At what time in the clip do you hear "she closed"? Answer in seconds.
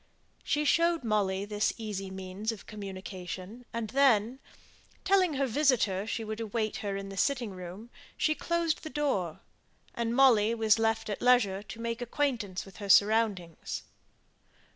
8.17-8.81